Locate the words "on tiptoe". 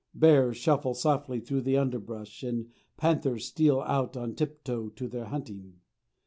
4.17-4.89